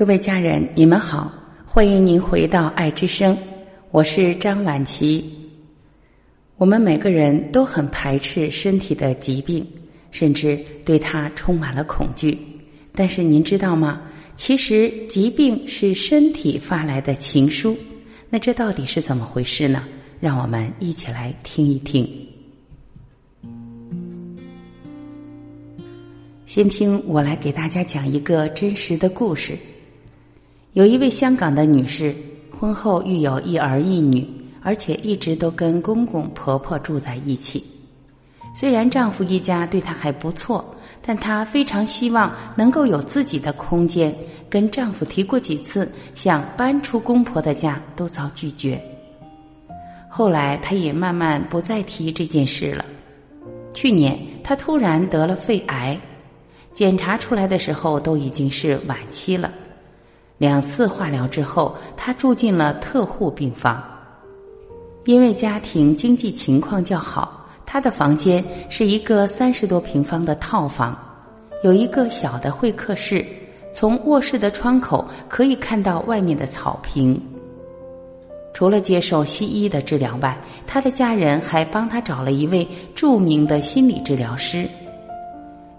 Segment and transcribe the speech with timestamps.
[0.00, 1.30] 各位家人，你们好，
[1.66, 3.36] 欢迎您回到爱之声，
[3.90, 5.22] 我是张晚琪。
[6.56, 9.62] 我们每个人都很排斥身体的疾病，
[10.10, 12.38] 甚至对它充满了恐惧。
[12.94, 14.00] 但是您知道吗？
[14.36, 17.76] 其实疾病是身体发来的情书。
[18.30, 19.84] 那这到底是怎么回事呢？
[20.18, 22.08] 让我们一起来听一听。
[26.46, 29.58] 先听我来给大家讲一个真实的故事。
[30.72, 32.14] 有一位香港的女士，
[32.56, 34.24] 婚后育有一儿一女，
[34.62, 37.64] 而且一直都跟公公婆婆住在一起。
[38.54, 40.64] 虽然丈夫一家对她还不错，
[41.02, 44.14] 但她非常希望能够有自己的空间。
[44.48, 48.80] 跟丈夫提过几次想搬出公婆的家，都遭拒绝。
[50.08, 52.84] 后来她也慢慢不再提这件事了。
[53.74, 56.00] 去年她突然得了肺癌，
[56.72, 59.50] 检查出来的时候都已经是晚期了。
[60.40, 63.84] 两次化疗之后，他住进了特护病房。
[65.04, 70.98] 因为家庭经济情况较好，他的房间是一个三十多平方的套房，
[71.62, 73.22] 有一个小的会客室，
[73.70, 77.20] 从卧室的窗口可以看到外面的草坪。
[78.54, 84.66] 除了接受西医的治疗外，他的家人还帮他找了一位著名的心理治疗师。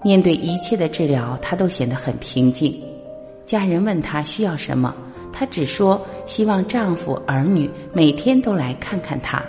[0.04, 2.80] 面对一切的治疗，他都显得很平静。
[3.52, 4.96] 家人问她需要什么，
[5.34, 9.44] 她只说希望丈夫儿女每天都来看看她。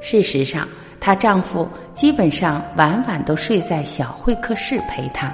[0.00, 0.66] 事实上，
[0.98, 5.32] 她丈夫基本上晚晚都睡在小会客室陪她。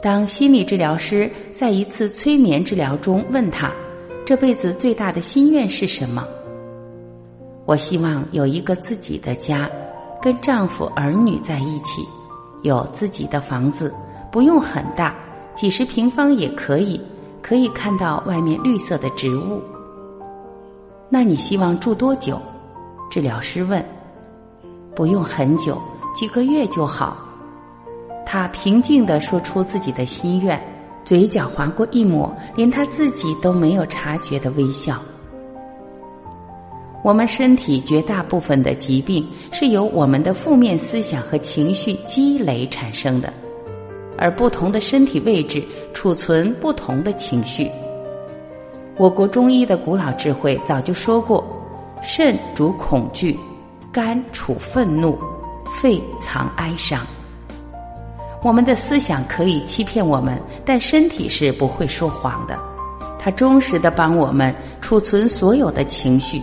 [0.00, 3.72] 当心理治疗师在一次催眠治疗中问她
[4.24, 6.24] 这辈子最大的心愿是什么，
[7.64, 9.68] 我希望有一个自己的家，
[10.22, 12.06] 跟丈夫儿女在一起，
[12.62, 13.92] 有自己的房子，
[14.30, 15.12] 不用很大。
[15.56, 17.00] 几十平方也可以，
[17.40, 19.62] 可以看到外面绿色的植物。
[21.08, 22.38] 那你希望住多久？
[23.10, 23.84] 治疗师问。
[24.94, 25.80] 不用很久，
[26.14, 27.16] 几个月就好。
[28.26, 30.60] 他平静地说出自己的心愿，
[31.04, 35.00] 嘴角划过一抹连他自己都没有察觉的微笑。
[37.02, 43.32] 我们身体绝大部分的疾病是由我们的负面思想和情绪积累产生的。
[44.18, 45.62] 而不同的身体位置
[45.92, 47.70] 储存不同的情绪。
[48.96, 51.44] 我国中医的古老智慧早就说过：
[52.02, 53.38] 肾主恐惧，
[53.92, 55.18] 肝储愤怒，
[55.80, 57.06] 肺藏哀伤。
[58.42, 62.58] 我们的思想可以欺骗我们，但身体是不会说谎的。
[63.18, 66.40] 它忠实的帮我们储存所有的情绪，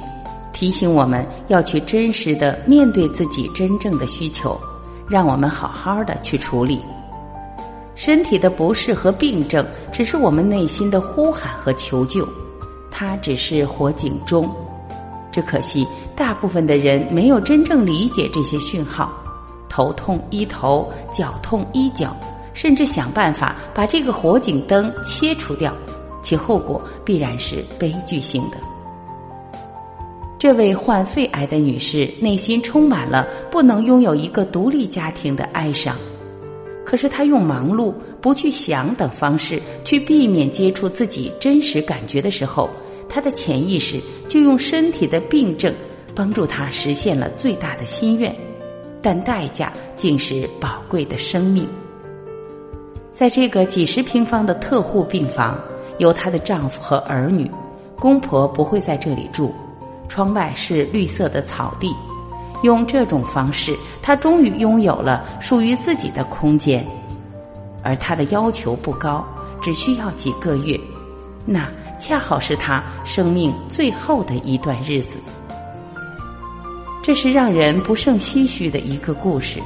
[0.52, 4.60] 提醒我们要去真实的面对自己真正的需求，
[5.08, 6.82] 让我们好好的去处理。
[7.96, 12.28] 身体的不适和病症，只是我们内心的呼喊和求救，
[12.90, 14.50] 它只是火警钟。
[15.32, 19.12] 只可惜，大部分的人没有真正理解这些讯号，
[19.68, 22.16] 头痛医头，脚痛医脚，
[22.54, 25.74] 甚至想办法把这个火警灯切除掉，
[26.22, 28.58] 其后果必然是悲剧性的。
[30.38, 35.96] 这位患肺癌的女士内心充满了不能拥有一个独立家庭的哀伤。
[36.94, 42.70] 可是他用忙碌、不去想等方式去避免接触自己真实感觉的时候，
[43.10, 44.00] 他的潜意识
[44.30, 45.74] 就用身体的病症
[46.14, 48.32] 帮助他实现了最大的心愿，
[49.02, 51.68] 但代价竟是宝贵的生命。
[53.12, 55.60] 在这个几十平方的特护病房，
[55.98, 57.50] 有她的丈夫和儿女，
[57.96, 59.52] 公婆不会在这里住，
[60.08, 61.92] 窗外是绿色的草地。
[62.64, 66.86] 用这种方式，她终于拥有了属于自己的空间，
[67.84, 69.24] 而她的要求不高，
[69.62, 70.80] 只需要几个月，
[71.46, 71.68] 那
[72.00, 75.16] 恰好是她生命最后的一段日子。
[77.02, 79.62] 这是让人不胜唏嘘的一个故事。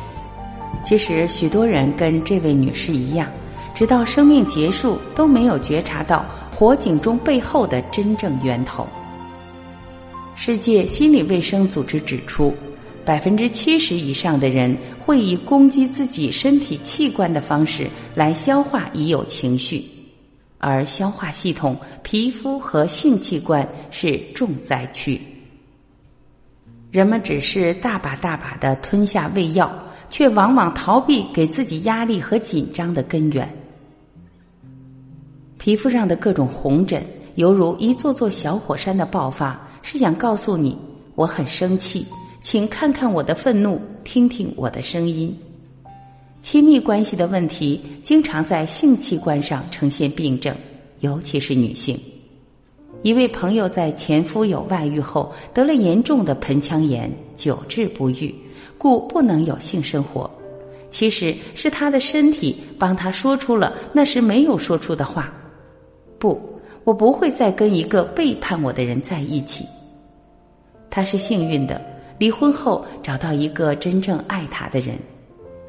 [0.83, 3.27] 其实，许多人跟这位女士一样，
[3.75, 8.87] 直到生命结束都没有觉察到火警中背后的真正源头。
[10.33, 12.51] 世界心理卫生组织指出。
[13.07, 19.81] 百分之七十以上的人会以攻击自己身体器官的方式来消化已有情绪，
[20.57, 25.21] 而消化系统、皮肤和性器官是重灾区。
[26.91, 29.71] 人们只是大把大把的吞下胃药，
[30.09, 33.49] 却往往逃避给自己压力和紧张的根源。
[35.57, 37.01] 皮肤上的各种红疹，
[37.35, 40.77] 犹如一座座小火山的爆发，是想告诉你
[41.15, 42.05] 我很生气。
[42.49, 45.37] 请看看我的愤怒，听听我的声音。
[46.41, 50.55] 亲密关系的问题经常在性器官上呈现病症，
[51.01, 51.99] 尤其是女性。
[53.03, 58.33] 一位朋友在前夫有外遇后得了严重的盆腔炎，久治不愈，
[58.77, 60.31] 故不能有性生活。
[60.89, 65.33] 其实是他的身体帮他说出了那时没有说出的话
[66.17, 66.41] ：“不，
[66.85, 69.65] 我不会再跟一个背叛我的人在一起。”
[70.89, 71.81] 他是幸运的，
[72.17, 74.97] 离婚后找到一个真正爱他的人，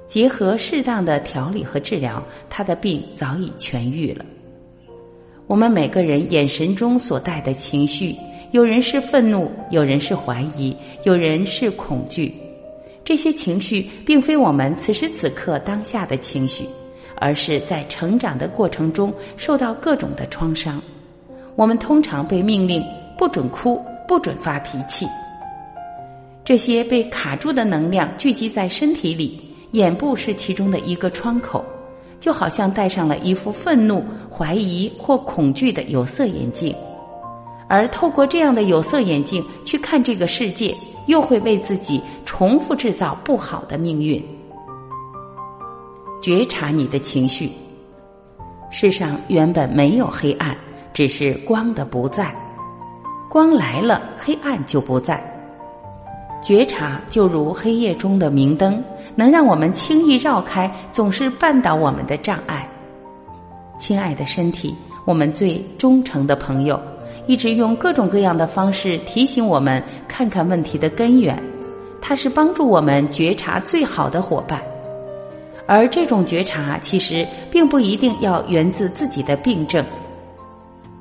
[0.06, 4.24] 结合适当的调理和治疗，他的病早已痊愈了。
[5.46, 8.14] 我们每个人眼神中所带的情绪，
[8.52, 10.74] 有人是愤怒，有人是怀疑，
[11.04, 12.34] 有人是恐惧。
[13.04, 16.64] 这些情绪并非我们此时此刻当下的情绪，
[17.16, 20.82] 而是在成长的过程中受到各种的创伤。
[21.56, 22.82] 我们通常被命令
[23.18, 25.06] 不准哭，不准发脾气。
[26.48, 29.38] 这些被卡住的能量聚集在身体里，
[29.72, 31.62] 眼部是其中的一个窗口。
[32.18, 34.02] 就好像戴上了一副愤怒、
[34.32, 36.74] 怀疑或恐惧的有色眼镜，
[37.68, 40.74] 而透过这样的有色眼镜去看这个世界，
[41.04, 44.18] 又会为自己重复制造不好的命运。
[46.22, 47.50] 觉察你的情绪，
[48.70, 50.56] 世上原本没有黑暗，
[50.94, 52.34] 只是光的不在。
[53.28, 55.22] 光来了，黑暗就不在。
[56.42, 58.82] 觉察就如黑夜中的明灯。
[59.16, 62.68] 能让我们轻易绕开总是绊倒我们的障碍。
[63.76, 64.72] 亲爱的身体，
[65.04, 66.80] 我们最忠诚的朋友，
[67.26, 71.36] 一直用各种各样的方式提醒我们看看问题的根源。
[72.00, 74.62] 它是帮助我们觉察最好的伙伴。
[75.66, 79.84] 而这种觉察其实并不一定要源自自己的病症。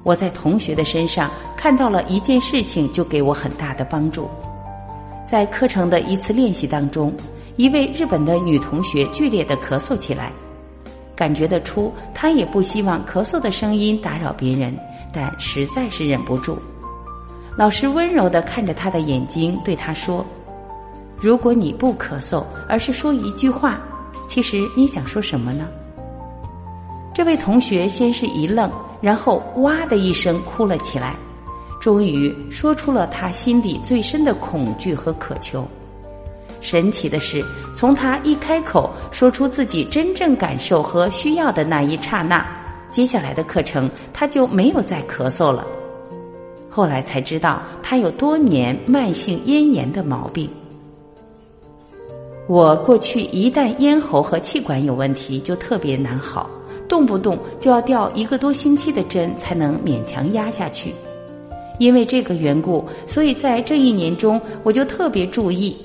[0.01, 4.27] 我在同学的身上看到了一件事情，就给我很大的帮助。
[5.29, 7.13] 在课程的一次练习当中。
[7.57, 10.31] 一位日本的女同学剧烈的咳嗽起来，
[11.15, 14.77] 感觉得出她也不希望咳嗽的声音打扰别人，
[15.11, 16.55] 但实在是忍不住。
[17.57, 20.23] 老师温柔的看着她的眼睛，对她说
[21.19, 23.81] ：“如果你不咳嗽，而是说一句话，
[24.29, 25.67] 其实你想说什么呢？”
[27.15, 28.71] 这位同学先是一愣，
[29.01, 31.15] 然后哇的一声哭了起来，
[31.79, 35.65] 终于说出了他心底最深的恐惧和渴求。
[36.59, 42.45] 神奇的是，从他一开口说出自己真正感受和需要的那一刹那，
[42.89, 45.65] 接下来的课程他就没有再咳嗽了。
[46.67, 50.49] 后来才知道，他有多年慢性咽炎的毛病。
[52.47, 56.49] 我过去一旦咽喉和气管有问题，就特别难好，
[56.87, 60.93] 动不动就要吊一个多星期的针才能勉强压下去。
[61.77, 65.77] 因为这个缘故，所以在这一年中，我就特别注意。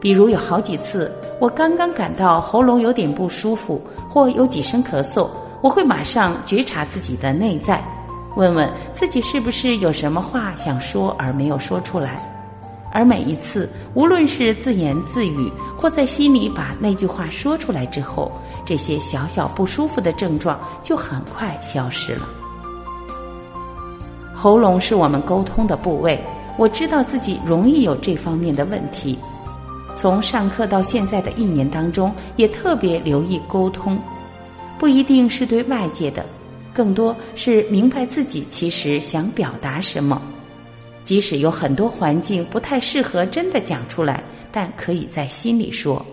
[0.00, 5.28] 比如有好几次，我刚刚感到喉咙有点不舒服，或有几声咳嗽，
[5.60, 7.80] 我会马上觉察自己的内在，
[8.36, 12.20] 问问自己是不是有什么话想说而没有说出来。
[12.94, 18.30] 而每一次，无论是自言自语，或在心里把那句话说出来之后，
[18.66, 22.28] 这些小小不舒服的症状就很快消失了。
[24.42, 26.20] 喉咙是我们沟通的部位，
[26.58, 29.16] 我知道自己容易有这方面的问题。
[29.94, 33.96] 从上课到现在的一年当中，也特别留意沟通，
[34.80, 36.26] 不一定是对外界的，
[36.74, 40.20] 更多是明白自己其实想表达什么。
[41.04, 46.04] 即使有很多环境不太适合真的讲出来，但可以在心里说。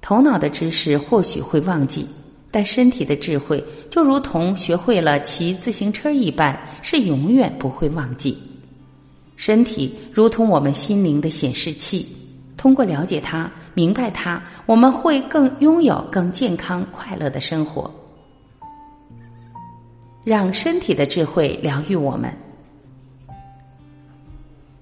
[0.00, 2.06] 头脑的知识或许会忘记，
[2.50, 8.36] 但身体的智慧就如同学会了骑自行车一般，是永远不会忘记。
[9.36, 12.06] 身体如同我们心灵的显示器。
[12.58, 17.90] 通过了解它、明白它，我们会更拥有更健康、快乐的生活。
[20.22, 22.32] 让身体的智慧疗愈我们。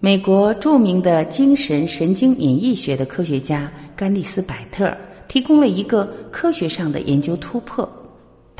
[0.00, 4.92] 美国著名的精神神经免疫学的科学家甘蒂斯·百特
[5.28, 7.88] 提供了一个科学上的研究突破。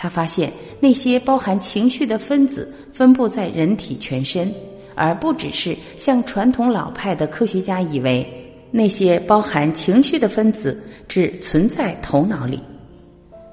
[0.02, 4.52] 他发现那些包含情绪的分子分布在人体全身，
[4.97, 8.26] 而不只是像传统老派的科学家以为。
[8.73, 12.59] 那些包含情绪的分子只存在头脑里，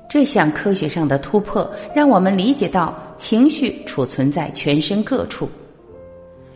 [0.10, 5.48] 这项科学上的突破让我们理解到情绪储存在全身各处。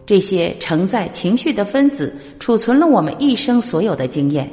[0.07, 4.49] 这些承载情绪的分子储存了我们一生所有的经验，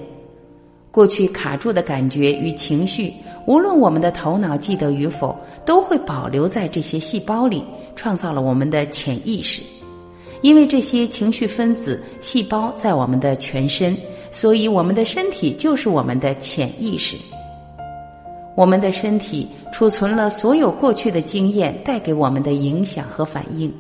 [0.90, 3.12] 过去卡住的感觉与情绪，
[3.47, 9.62] 无论我们的头脑记得与否，都会保留在这些细胞里，创造了我们的潜意识。
[10.42, 13.97] 因为这些情绪分子细胞在我们的全身，
[14.30, 17.16] 所以我们的身体就是我们的潜意识。
[18.56, 23.73] 我们的身体储存了所有过去的经验带给我们的影响和反应，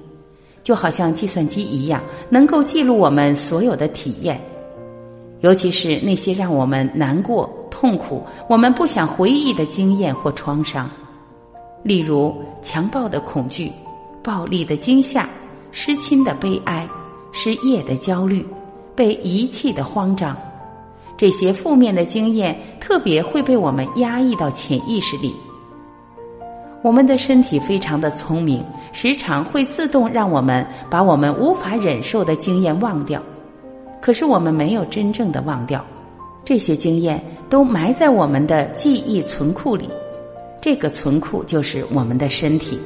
[0.62, 4.40] 就好像计算机一样，能够记录我们所有的体验，
[5.40, 10.88] 尤其是那些让我们难过、痛苦、我们不想回忆的经验或创伤，
[11.82, 13.72] 例如强暴的恐惧、
[14.22, 15.28] 暴力的惊吓、
[15.72, 16.86] 失亲的悲哀、
[17.32, 18.46] 失业的焦虑、
[18.94, 20.36] 被遗弃的慌张。
[21.16, 25.34] 这些负面的经验特别会被我们压抑到潜意识里。
[26.82, 33.22] 我们的身体非常的聪明，时常会自动让我们把我们无法忍受的经验忘掉。
[34.00, 35.84] 可是我们没有真正的忘掉，
[36.44, 39.88] 这些经验都埋在我们的记忆存库里。
[40.60, 42.78] 这个存库就是我们的身体。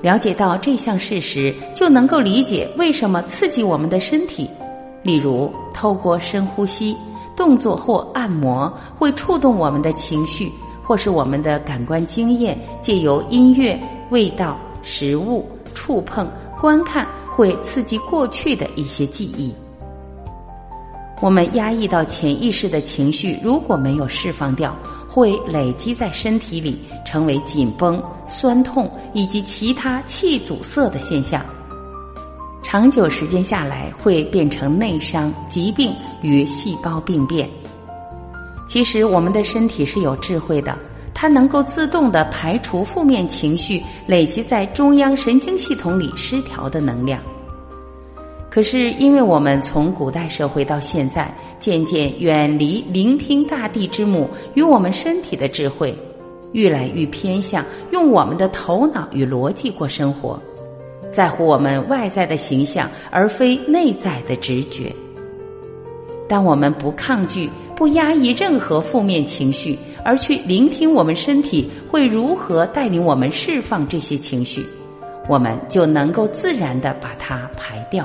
[0.00, 4.48] 了解到这项事实，就能够理解为什么刺激我们的身体，
[5.02, 6.96] 例如透过深呼吸。
[7.36, 10.50] 动作或按摩会触动我们的情绪，
[10.82, 13.78] 或是我们的感官经验，借由音乐、
[14.10, 16.28] 味道、食物、触碰、
[16.60, 19.54] 观看，会刺激过去的一些记忆。
[21.20, 24.76] 我们压抑到潜意识的情绪，如果没有释放掉，
[25.08, 31.44] 会累积在身体里，成为紧绷、酸痛以及其他气阻塞的现象。
[32.62, 37.48] 长久时间下来，会变成内伤、疾病与细胞病变。
[38.68, 40.78] 其实，我们的身体是有智慧的，
[41.12, 47.20] 它能够自动的排除负面情绪累积在中央神经系统里失调的能量。
[48.58, 55.96] 可是，因为我们从古代社会到现在，渐渐远离聆听大地之母与我们身体的智慧，
[56.50, 60.42] 愈来愈偏向用我们的头脑与逻辑过生活。
[61.08, 64.92] 在乎我们外在的形象，而非内在的直觉。
[66.28, 74.66] 当我们不抗拒、不压抑任何负面情绪，而去聆听我们身体会如何带领我们释放这些情绪，
[75.28, 78.04] 我们就能够自然的把它排掉。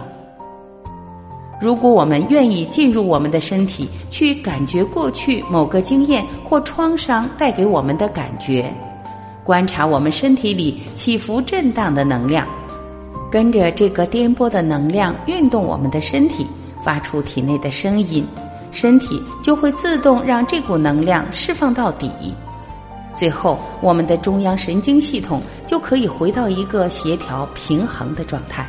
[1.64, 8.70] 如果我们愿意进入我们的身体，去感觉过去某个经验或创伤带给我们的感觉，
[9.46, 12.46] 观察我们身体里起伏震荡的能量。
[13.32, 16.46] 跟着这个颠簸的能量运动我们的身体，
[16.84, 18.28] 发出体内的声音，
[18.74, 22.12] 身体就会自动让这股能量释放到底。
[23.14, 28.68] 最后，我们的中央神经系统就可以回到一个协调平衡的状态。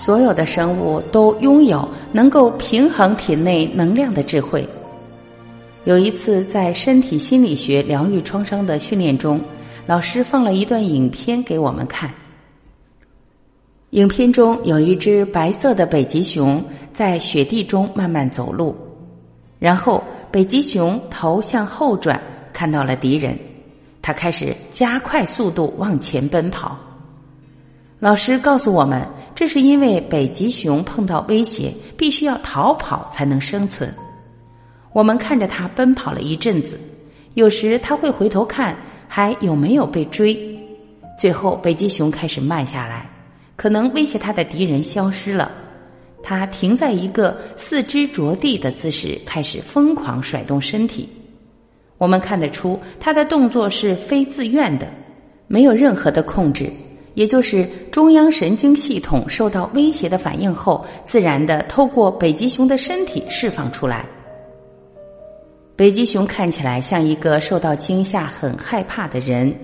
[0.00, 4.66] 所有的生物都拥有能够平衡体内能量的智慧。
[5.84, 9.38] 有一次，在身体心理学疗愈创伤的训练中，
[9.86, 12.10] 老师放了一段影片给我们看。
[13.90, 16.64] 影片中有一只白色的北极熊
[16.94, 18.74] 在雪地中慢慢走路，
[19.58, 22.18] 然后北极熊头向后转，
[22.54, 23.38] 看到了敌人，
[24.00, 26.74] 它开始加快速度往前奔跑。
[27.98, 29.06] 老师告诉我们，
[29.40, 33.90] 这是因为北极熊碰到威胁，必须要逃跑才能生存。
[34.92, 36.78] 我们看着它奔跑了一阵子，
[37.32, 38.76] 有时它会回头看
[39.08, 40.38] 还有没有被追，
[41.18, 43.08] 最后北极熊开始慢下来。
[43.56, 45.50] 可能威胁它的敌人消失了，
[46.22, 51.08] 它停在一个四肢着地的姿势，开始疯狂甩动身体。
[51.96, 54.86] 我们看得出它的动作是非自愿的，
[55.46, 56.70] 没有任何的控制，
[57.20, 64.06] 也就是中央神经系统受到威胁的反应后，自然的透过北极熊的身体释放出来。
[65.76, 69.54] 北极熊看起来像一个受到惊吓、很害怕的人，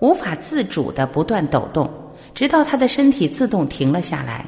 [0.00, 1.88] 无法自主的不断抖动。
[2.34, 4.44] 直到他的身体自动停了下来，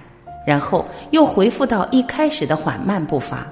[0.46, 3.50] 然后又恢复到一开始的缓慢步伐。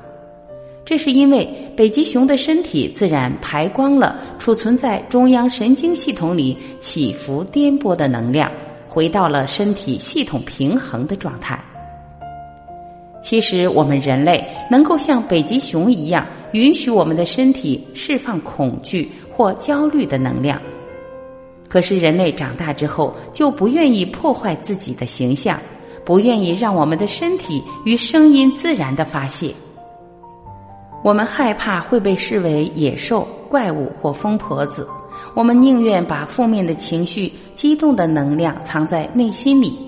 [0.84, 8.52] 这是因为北极熊的身体自然排光了储存在中央神经系统里起伏颠簸的能量，
[8.96, 11.62] 回到了身体系统平衡的状态。
[13.20, 20.58] 其实，我们人类能够像北极熊一样，允许我们的身体释放恐惧或焦虑的能量。
[21.68, 25.60] 可是人类长大之后就不愿意破坏自己的形象，
[26.02, 29.52] 不愿意让我们的身体与声音自然的发泄。
[31.04, 34.88] 我们害怕会被视为野兽、怪物或疯婆子，
[35.36, 39.78] 我们宁愿把负面的情绪、激动的能量藏在内心里，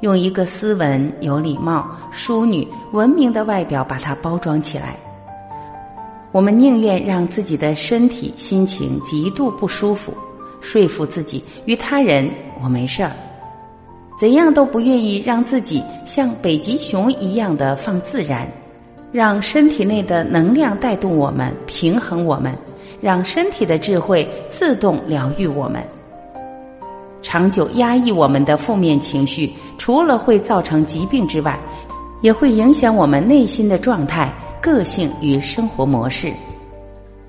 [0.00, 4.96] 用一个斯文、有礼貌、淑女、文明的外表把它包装起来。
[6.32, 10.12] 我们宁愿让自己的身体、心情极度不舒服。
[10.60, 12.28] 说服自己与他人，
[12.60, 13.12] 我没事儿，
[14.18, 18.50] 怎样都不愿意让自己像北极熊一样的放自然，
[19.12, 22.52] 让身体内的能量带动我们，平衡我们，
[23.00, 25.82] 让身体的智慧自动疗愈我们。
[27.22, 31.58] 长久压抑我们的负面情绪，除了会造成疾病之外，
[32.20, 36.32] 也会影响我们内心的状态、个性与生活模式。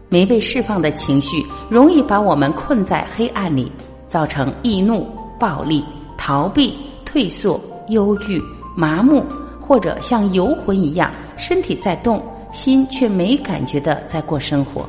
[0.09, 3.71] 没被释放的情绪，容易把我们困在黑暗里，
[4.07, 5.05] 造成易怒、
[5.39, 5.83] 暴力、
[6.17, 7.59] 逃避、退缩、
[7.89, 8.41] 忧郁、
[8.75, 9.23] 麻木，
[9.59, 14.87] 或者像游魂一样，身体在动，心却没感觉的在过生活，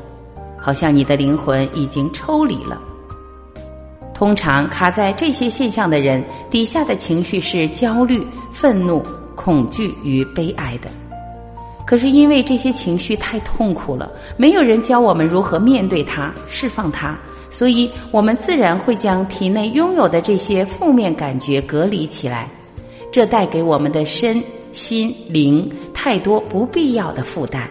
[0.68, 2.78] 好像你的灵魂已经抽离了。
[4.12, 9.02] 通常卡在这些现象的人，底下的情绪是焦虑、愤怒、
[9.34, 10.90] 恐惧与悲哀的。
[11.86, 17.16] 可是因为这些情绪太痛苦了，没有人教我们如何面对它、释放它，
[17.48, 22.46] 所以我们自然会将体内拥有的这些负面感觉隔离起来，
[23.10, 27.66] 这带给我们的身心灵太多不必要的负担。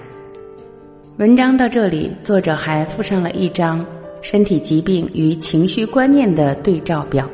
[1.18, 3.84] 文章到这里，作者还附上了一张
[4.22, 7.28] 身体疾病与情绪观念的对照表，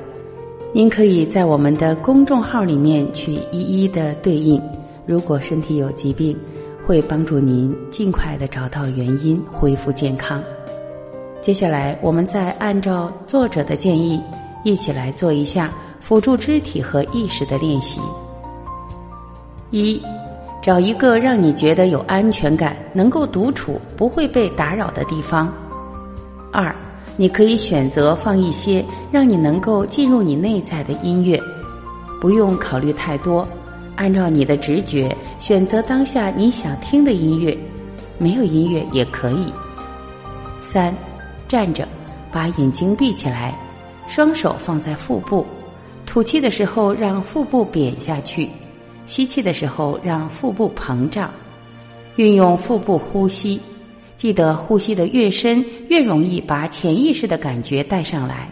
[0.72, 4.62] 您可以在我们的公众号里面去一一的对应。
[5.06, 6.34] 如果身体有疾病，
[6.86, 10.42] 会帮助您尽快的找到原因，恢复健康。
[11.42, 14.18] 接下来，我们再按照作者的建议，
[14.64, 18.00] 一起来做一下辅助肢体和意识的练习。
[19.72, 20.02] 一，
[20.64, 25.54] 找一个让你觉得有安全感、能够独处、不会被打扰的地方。
[26.54, 26.74] 二，
[27.18, 31.38] 你可以选择放一些让你能够进入你内在的音乐，
[32.22, 33.46] 不用考虑太多。
[33.98, 37.56] 按照你的直觉选择当下你想听的音乐，
[38.18, 39.52] 没有音乐也可以。
[40.62, 40.96] 三，
[41.46, 41.86] 站着，
[42.32, 43.54] 把眼睛闭起来，
[44.08, 45.46] 双手放在腹部，
[46.06, 48.50] 吐气的时候让腹部扁下去，
[49.06, 51.30] 吸气的时候让腹部膨胀，
[52.16, 53.60] 运用腹部呼吸，
[54.16, 58.50] 记得呼吸的越深越容易把潜意识的感觉带上来。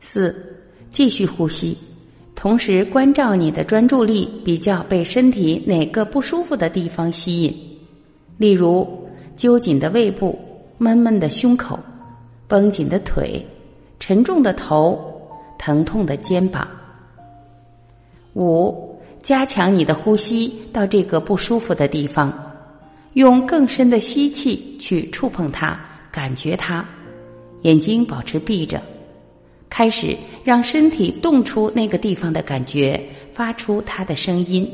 [0.00, 1.76] 四，继续呼吸。
[2.34, 7.54] 同时关照你的专注力比较被身体哪个不舒服的地方吸引，
[8.38, 10.38] 例如揪紧的胃部、
[10.78, 11.78] 闷闷的胸口、
[12.48, 13.46] 绷紧的腿、
[13.98, 14.98] 沉重的头、
[15.58, 16.66] 疼痛的肩膀。
[18.34, 22.32] 五，加强你的呼吸到这个不舒服的地方，
[23.14, 25.78] 用更深的吸气去触碰它，
[26.12, 26.84] 感觉它，
[27.62, 28.80] 眼睛保持闭着。
[29.68, 33.00] 开始让身体动出那个地方的感觉，
[33.32, 34.68] 发出它的声音。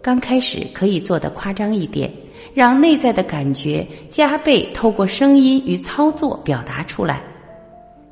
[0.00, 2.12] 刚开始可以做的夸张一点，
[2.52, 7.22] 让内在的感觉加倍透过声音与操作表达出来。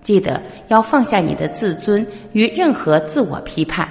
[0.03, 3.89] 记得要放下你的自尊与任何自我批判，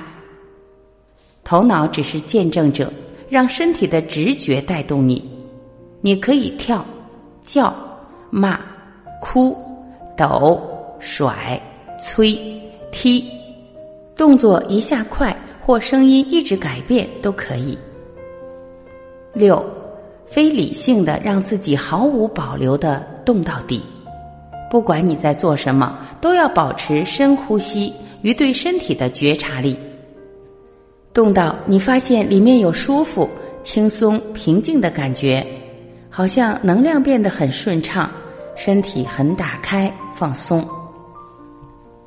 [1.44, 2.92] 头脑只是见证者，
[3.30, 5.24] 让身体的直觉带动你。
[6.02, 6.86] 你可以跳、
[7.44, 7.74] 叫、
[8.30, 8.60] 骂、
[9.22, 9.56] 哭、
[10.18, 10.60] 抖。
[11.04, 11.60] 甩、
[12.00, 12.38] 催、
[12.92, 13.26] 踢，
[14.16, 17.76] 动作一下快或声音一直改变都可以。
[19.34, 19.66] 六，
[20.28, 23.82] 非理性的让自己毫无保留的动到底，
[24.70, 29.76] 不管你在做什么，都要保持深呼吸与对身体的觉察力。
[31.14, 33.30] 动到你发现里面有舒服、
[33.64, 35.46] 轻松、平静的感觉，
[36.10, 38.10] 好像能量变得很顺畅，
[38.56, 40.66] 身体很打开、放松。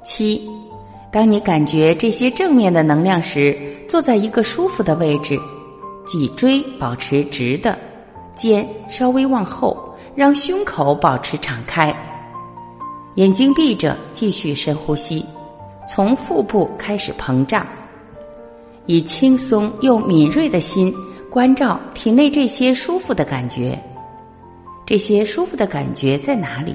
[0.02, 0.48] 七，
[1.12, 3.56] 当你感觉这些正面的能量时，
[3.88, 5.38] 坐在一个舒服的位置，
[6.06, 7.78] 脊椎保持直的，
[8.34, 11.94] 肩稍微往后，让胸口保持敞开，
[13.16, 15.24] 眼睛闭着，继续深呼吸，
[15.86, 17.66] 从腹部开始膨胀，
[18.86, 20.94] 以轻松又敏锐的心
[21.30, 23.78] 关照体内这些舒服的感觉，
[24.84, 26.74] 这些舒服的感觉在哪里？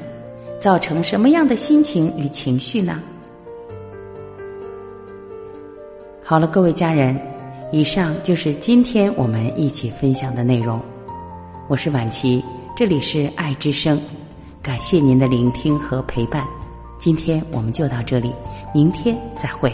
[0.60, 3.02] 造成什么样的心情与情绪呢？
[6.22, 7.17] 好了，各位家人，
[7.72, 10.82] 以上就是今天我们一起分享的内容。
[11.69, 12.43] 我是婉琪，
[12.76, 14.02] 这里是爱之声，
[14.62, 16.45] 感谢您的聆听和陪伴。
[16.98, 18.34] 今天我们就到这里，
[18.74, 19.74] 明天再会。